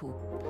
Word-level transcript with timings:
échos. 0.00 0.49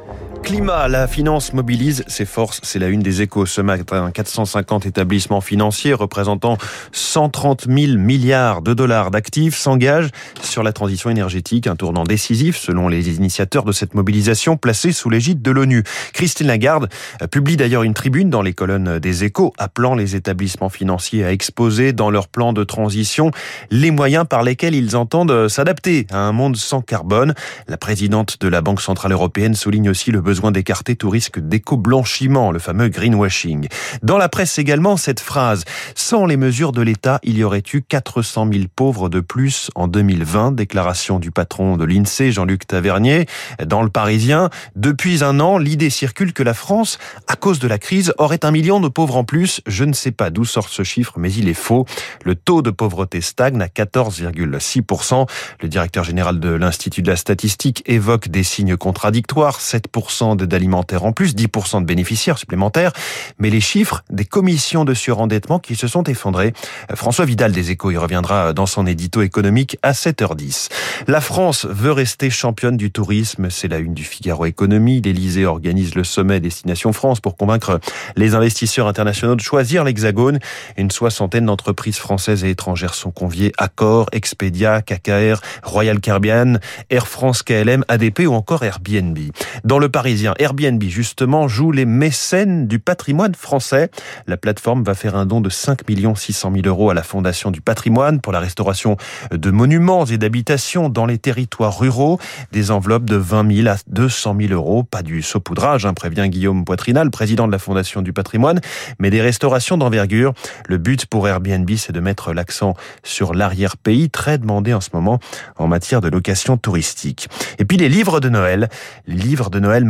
Climat, 0.50 0.88
la 0.88 1.06
finance 1.06 1.52
mobilise 1.52 2.02
ses 2.08 2.24
forces. 2.24 2.58
C'est 2.64 2.80
la 2.80 2.88
une 2.88 3.02
des 3.02 3.22
échos 3.22 3.46
ce 3.46 3.60
matin. 3.60 4.10
450 4.10 4.84
établissements 4.84 5.40
financiers 5.40 5.94
représentant 5.94 6.58
130 6.90 7.66
000 7.68 7.96
milliards 7.98 8.60
de 8.60 8.74
dollars 8.74 9.12
d'actifs 9.12 9.56
s'engagent 9.56 10.10
sur 10.42 10.64
la 10.64 10.72
transition 10.72 11.08
énergétique. 11.08 11.68
Un 11.68 11.76
tournant 11.76 12.02
décisif 12.02 12.56
selon 12.56 12.88
les 12.88 13.14
initiateurs 13.14 13.62
de 13.62 13.70
cette 13.70 13.94
mobilisation 13.94 14.56
placée 14.56 14.90
sous 14.90 15.08
l'égide 15.08 15.40
de 15.40 15.52
l'ONU. 15.52 15.84
Christine 16.14 16.48
Lagarde 16.48 16.88
publie 17.30 17.56
d'ailleurs 17.56 17.84
une 17.84 17.94
tribune 17.94 18.28
dans 18.28 18.42
les 18.42 18.52
colonnes 18.52 18.98
des 18.98 19.22
échos 19.22 19.52
appelant 19.56 19.94
les 19.94 20.16
établissements 20.16 20.68
financiers 20.68 21.24
à 21.24 21.30
exposer 21.30 21.92
dans 21.92 22.10
leur 22.10 22.26
plan 22.26 22.52
de 22.52 22.64
transition 22.64 23.30
les 23.70 23.92
moyens 23.92 24.26
par 24.28 24.42
lesquels 24.42 24.74
ils 24.74 24.96
entendent 24.96 25.46
s'adapter 25.46 26.08
à 26.10 26.18
un 26.18 26.32
monde 26.32 26.56
sans 26.56 26.80
carbone. 26.80 27.34
La 27.68 27.76
présidente 27.76 28.38
de 28.40 28.48
la 28.48 28.62
Banque 28.62 28.80
Centrale 28.80 29.12
Européenne 29.12 29.54
souligne 29.54 29.90
aussi 29.90 30.10
le 30.10 30.20
besoin 30.20 30.39
d'écarter 30.50 30.96
tout 30.96 31.10
risque 31.10 31.38
d'éco-blanchiment, 31.38 32.50
le 32.52 32.58
fameux 32.58 32.88
greenwashing. 32.88 33.68
Dans 34.02 34.16
la 34.16 34.30
presse 34.30 34.58
également, 34.58 34.96
cette 34.96 35.20
phrase 35.20 35.64
«Sans 35.94 36.24
les 36.24 36.38
mesures 36.38 36.72
de 36.72 36.80
l'État, 36.80 37.20
il 37.22 37.36
y 37.36 37.44
aurait 37.44 37.62
eu 37.74 37.82
400 37.82 38.48
000 38.50 38.64
pauvres 38.74 39.10
de 39.10 39.20
plus 39.20 39.70
en 39.74 39.88
2020», 39.88 40.52
déclaration 40.56 41.18
du 41.18 41.30
patron 41.30 41.76
de 41.76 41.84
l'INSEE, 41.84 42.32
Jean-Luc 42.32 42.66
Tavernier. 42.66 43.26
Dans 43.64 43.82
le 43.82 43.90
Parisien, 43.90 44.48
depuis 44.74 45.22
un 45.22 45.40
an, 45.40 45.58
l'idée 45.58 45.90
circule 45.90 46.32
que 46.32 46.42
la 46.42 46.54
France, 46.54 46.98
à 47.28 47.36
cause 47.36 47.58
de 47.58 47.68
la 47.68 47.78
crise, 47.78 48.14
aurait 48.16 48.44
un 48.44 48.50
million 48.50 48.80
de 48.80 48.88
pauvres 48.88 49.18
en 49.18 49.24
plus. 49.24 49.60
Je 49.66 49.84
ne 49.84 49.92
sais 49.92 50.12
pas 50.12 50.30
d'où 50.30 50.46
sort 50.46 50.70
ce 50.70 50.84
chiffre, 50.84 51.14
mais 51.18 51.32
il 51.32 51.48
est 51.48 51.54
faux. 51.54 51.84
Le 52.24 52.34
taux 52.34 52.62
de 52.62 52.70
pauvreté 52.70 53.20
stagne 53.20 53.60
à 53.60 53.66
14,6%. 53.66 55.26
Le 55.60 55.68
directeur 55.68 56.04
général 56.04 56.40
de 56.40 56.50
l'Institut 56.50 57.02
de 57.02 57.10
la 57.10 57.16
statistique 57.16 57.82
évoque 57.86 58.28
des 58.28 58.44
signes 58.44 58.76
contradictoires. 58.76 59.58
7% 59.58 60.29
d'alimentaire 60.36 61.04
en 61.04 61.12
plus, 61.12 61.34
10% 61.34 61.80
de 61.80 61.86
bénéficiaires 61.86 62.38
supplémentaires, 62.38 62.92
mais 63.38 63.50
les 63.50 63.60
chiffres 63.60 64.02
des 64.10 64.24
commissions 64.24 64.84
de 64.84 64.94
surendettement 64.94 65.58
qui 65.58 65.76
se 65.76 65.88
sont 65.88 66.04
effondrées. 66.04 66.52
François 66.94 67.24
Vidal 67.24 67.52
des 67.52 67.70
Échos 67.70 67.90
y 67.90 67.96
reviendra 67.96 68.52
dans 68.52 68.66
son 68.66 68.86
édito 68.86 69.22
économique 69.22 69.78
à 69.82 69.92
7h10. 69.92 70.68
La 71.06 71.20
France 71.20 71.66
veut 71.68 71.92
rester 71.92 72.30
championne 72.30 72.76
du 72.76 72.90
tourisme, 72.90 73.50
c'est 73.50 73.68
la 73.68 73.78
une 73.78 73.94
du 73.94 74.04
Figaro 74.04 74.46
Économie. 74.46 75.00
L'Élysée 75.00 75.46
organise 75.46 75.94
le 75.94 76.04
sommet 76.04 76.40
Destination 76.40 76.92
France 76.92 77.20
pour 77.20 77.36
convaincre 77.36 77.80
les 78.16 78.34
investisseurs 78.34 78.86
internationaux 78.86 79.36
de 79.36 79.40
choisir 79.40 79.84
l'Hexagone. 79.84 80.38
Une 80.76 80.90
soixantaine 80.90 81.46
d'entreprises 81.46 81.98
françaises 81.98 82.44
et 82.44 82.50
étrangères 82.50 82.94
sont 82.94 83.10
conviées. 83.10 83.52
Accor, 83.58 84.06
Expedia, 84.12 84.82
KKR, 84.82 85.40
Royal 85.62 86.00
Caribbean, 86.00 86.58
Air 86.90 87.06
France, 87.06 87.42
KLM, 87.42 87.84
ADP 87.88 88.20
ou 88.20 88.34
encore 88.34 88.64
Airbnb. 88.64 89.18
Dans 89.64 89.78
le 89.78 89.88
Airbnb, 90.38 90.82
justement, 90.84 91.48
joue 91.48 91.72
les 91.72 91.84
mécènes 91.84 92.66
du 92.66 92.78
patrimoine 92.78 93.34
français. 93.34 93.90
La 94.26 94.36
plateforme 94.36 94.82
va 94.82 94.94
faire 94.94 95.16
un 95.16 95.26
don 95.26 95.40
de 95.40 95.50
5 95.50 95.80
600 96.14 96.52
000 96.54 96.66
euros 96.66 96.90
à 96.90 96.94
la 96.94 97.02
Fondation 97.02 97.50
du 97.50 97.60
patrimoine 97.60 98.20
pour 98.20 98.32
la 98.32 98.40
restauration 98.40 98.96
de 99.30 99.50
monuments 99.50 100.04
et 100.06 100.18
d'habitations 100.18 100.88
dans 100.88 101.06
les 101.06 101.18
territoires 101.18 101.78
ruraux. 101.78 102.18
Des 102.52 102.70
enveloppes 102.70 103.04
de 103.04 103.16
20 103.16 103.56
000 103.62 103.68
à 103.68 103.76
200 103.88 104.36
000 104.40 104.52
euros. 104.52 104.82
Pas 104.82 105.02
du 105.02 105.22
saupoudrage, 105.22 105.86
hein, 105.86 105.94
prévient 105.94 106.28
Guillaume 106.28 106.64
Poitrinal, 106.64 107.10
président 107.10 107.46
de 107.46 107.52
la 107.52 107.58
Fondation 107.58 108.02
du 108.02 108.12
patrimoine, 108.12 108.60
mais 108.98 109.10
des 109.10 109.20
restaurations 109.20 109.76
d'envergure. 109.76 110.34
Le 110.66 110.78
but 110.78 111.06
pour 111.06 111.28
Airbnb, 111.28 111.70
c'est 111.76 111.92
de 111.92 112.00
mettre 112.00 112.32
l'accent 112.32 112.74
sur 113.02 113.34
l'arrière-pays, 113.34 114.10
très 114.10 114.38
demandé 114.38 114.74
en 114.74 114.80
ce 114.80 114.90
moment 114.92 115.18
en 115.56 115.68
matière 115.68 116.00
de 116.00 116.08
location 116.08 116.56
touristique. 116.56 117.28
Et 117.58 117.64
puis 117.64 117.76
les 117.76 117.88
livres 117.88 118.20
de 118.20 118.28
Noël. 118.28 118.68
Les 119.06 119.14
livres 119.14 119.50
de 119.50 119.60
Noël 119.60 119.84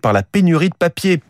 par 0.00 0.12
la 0.12 0.22
pénurie 0.22 0.70
de 0.70 0.74
papier. 0.74 1.20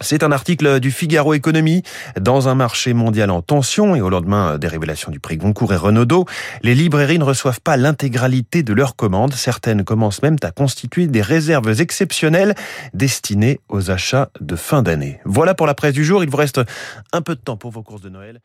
C'est 0.00 0.22
un 0.22 0.30
article 0.30 0.78
du 0.78 0.92
Figaro 0.92 1.34
Économie. 1.34 1.82
Dans 2.20 2.48
un 2.48 2.54
marché 2.54 2.92
mondial 2.92 3.30
en 3.30 3.42
tension 3.42 3.96
et 3.96 4.00
au 4.00 4.10
lendemain 4.10 4.56
des 4.56 4.68
révélations 4.68 5.10
du 5.10 5.18
prix 5.18 5.38
Goncourt 5.38 5.72
et 5.72 5.76
Renaudot, 5.76 6.26
les 6.62 6.74
librairies 6.74 7.18
ne 7.18 7.24
reçoivent 7.24 7.60
pas 7.60 7.76
l'intégralité 7.76 8.62
de 8.62 8.72
leurs 8.74 8.94
commandes. 8.94 9.32
Certaines 9.34 9.84
commencent 9.84 10.22
même 10.22 10.36
à 10.42 10.52
constituer 10.52 11.08
des 11.08 11.22
réserves 11.22 11.80
exceptionnelles 11.80 12.54
destinées 12.94 13.58
aux 13.68 13.90
achats 13.90 14.30
de 14.40 14.54
fin 14.54 14.82
d'année. 14.82 15.20
Voilà 15.24 15.54
pour 15.54 15.66
la 15.66 15.74
presse 15.74 15.94
du 15.94 16.04
jour. 16.04 16.22
Il 16.22 16.30
vous 16.30 16.36
reste 16.36 16.60
un 17.12 17.22
peu 17.22 17.34
de 17.34 17.40
temps 17.40 17.56
pour 17.56 17.72
vos 17.72 17.82
courses 17.82 18.02
de 18.02 18.10
Noël. 18.10 18.40